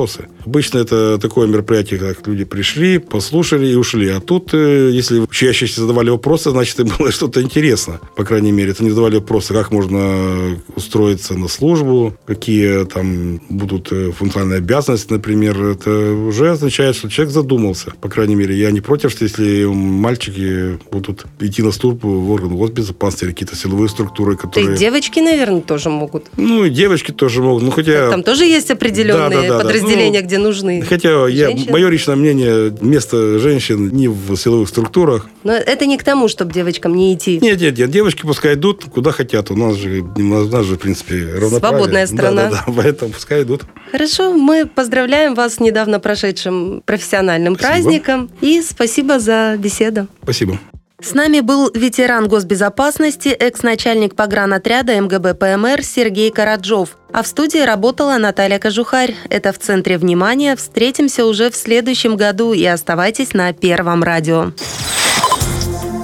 Обычно 0.46 0.78
это 0.78 1.18
такое 1.18 1.46
мероприятие, 1.46 2.00
как 2.00 2.26
люди 2.26 2.44
пришли, 2.44 2.99
послушали 2.99 3.66
и 3.66 3.75
ушли. 3.75 4.08
А 4.08 4.20
тут, 4.20 4.54
э, 4.54 4.90
если 4.90 5.18
учащиеся 5.18 5.82
задавали 5.82 6.08
вопросы, 6.08 6.50
значит, 6.50 6.80
им 6.80 6.90
было 6.99 7.12
что-то 7.12 7.42
интересно, 7.42 8.00
по 8.16 8.25
крайней 8.25 8.52
мере. 8.52 8.70
Это 8.70 8.82
не 8.82 8.90
задавали 8.90 9.16
вопросы, 9.16 9.52
как 9.52 9.70
можно 9.70 10.58
устроиться 10.75 11.34
на 11.34 11.49
службу, 11.49 12.16
какие 12.26 12.87
там 12.87 13.40
будут 13.50 13.92
э, 13.92 14.12
функциональные 14.12 14.58
обязанности, 14.58 15.12
например. 15.12 15.62
Это 15.62 15.90
уже 16.12 16.50
означает, 16.50 16.96
что 16.96 17.11
человек 17.11 17.34
задумался. 17.34 17.92
По 18.00 18.08
крайней 18.08 18.34
мере, 18.34 18.56
я 18.56 18.70
не 18.70 18.80
против, 18.80 19.11
что 19.11 19.25
если 19.25 19.66
мальчики 19.66 20.78
будут 20.90 21.26
идти 21.40 21.62
на 21.62 21.70
службу 21.70 22.09
в 22.09 22.31
органы 22.31 22.57
госбезопасности 22.57 23.24
или 23.24 23.33
какие-то 23.33 23.57
силовые 23.57 23.90
структуры, 23.90 24.37
То 24.37 24.42
которые... 24.42 24.70
есть 24.70 24.81
девочки, 24.81 25.20
наверное, 25.20 25.61
тоже 25.61 25.90
могут. 25.90 26.28
Ну, 26.38 26.64
и 26.64 26.70
девочки 26.70 27.12
тоже 27.12 27.42
могут. 27.42 27.62
Ну, 27.62 27.70
хотя... 27.70 28.11
Там 28.11 28.22
тоже 28.22 28.46
есть 28.46 28.70
определенные 28.70 29.28
Да, 29.28 29.59
да, 29.59 29.59
да, 29.59 29.64
да. 29.64 29.82
Подразделения, 29.83 30.21
Ну, 30.21 30.27
где 30.27 30.38
нужны. 30.38 30.83
Хотя 30.83 31.29
я, 31.29 31.51
мое 31.68 31.88
личное 31.88 32.16
мнение, 32.16 32.75
место 32.81 33.38
женщин 33.38 33.88
не 33.90 34.09
в 34.09 34.37
силовых 34.37 34.68
структурах. 34.68 35.27
Но 35.45 35.53
это 35.53 35.87
не 35.87 35.99
к 35.99 36.05
тому, 36.05 36.29
чтобы 36.29 36.53
девочкам 36.53 36.95
не 36.95 37.14
идти. 37.14 37.38
Нет, 37.40 37.61
нет, 37.61 37.79
нет, 37.79 37.90
девочки 37.90 38.23
пускай 38.23 38.55
идут 38.55 38.85
куда 38.85 39.12
хотят. 39.12 39.51
У 39.51 39.57
нас 39.57 39.77
же, 39.77 40.01
у 40.01 40.21
нас, 40.21 40.47
у 40.47 40.51
нас 40.51 40.66
же 40.66 40.77
в 40.77 40.79
принципе, 40.79 41.16
равноправие. 41.35 41.59
Свободная 41.79 42.07
страна. 42.07 42.42
Да, 42.45 42.51
да, 42.51 42.64
да, 42.66 42.73
поэтому 42.77 43.12
пускай 43.12 43.42
идут. 43.42 43.62
Хорошо, 43.90 44.33
мы 44.33 44.66
поздравляем 44.66 45.35
вас 45.35 45.55
с 45.55 45.61
недавно 45.61 46.01
прошедшим 46.01 46.83
профессиональным 46.85 47.55
Спасибо. 47.55 47.73
праздником. 47.73 48.31
И 48.40 48.62
спасибо 48.62 49.18
за 49.18 49.57
беседу. 49.59 50.07
Спасибо. 50.23 50.59
С 51.03 51.14
нами 51.14 51.40
был 51.40 51.68
ветеран 51.75 52.29
госбезопасности, 52.29 53.31
экс-начальник 53.31 54.14
погранотряда 54.14 55.01
МГБ 55.01 55.35
ПМР 55.35 55.83
Сергей 55.83 56.31
Караджов. 56.31 56.97
А 57.12 57.22
в 57.22 57.27
студии 57.27 57.59
работала 57.59 58.16
Наталья 58.16 58.59
Кожухарь. 58.59 59.14
Это 59.29 59.53
в 59.53 59.59
центре 59.59 59.98
внимания. 59.98 60.57
Встретимся 60.57 61.27
уже 61.27 61.51
в 61.51 61.57
следующем 61.57 62.16
году 62.16 62.55
и 62.55 62.64
оставайтесь 62.64 63.35
на 63.35 63.53
Первом 63.53 64.03
радио. 64.03 64.53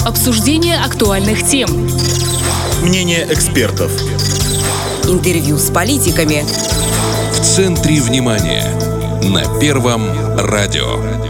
Обсуждение 0.04 0.78
актуальных 0.78 1.46
тем. 1.46 1.88
Мнение 2.82 3.26
экспертов. 3.30 3.90
Интервью 5.04 5.56
с 5.56 5.70
политиками. 5.70 6.44
В 7.32 7.40
центре 7.40 8.00
внимания. 8.00 8.66
На 9.22 9.58
Первом 9.58 10.36
радио. 10.36 11.27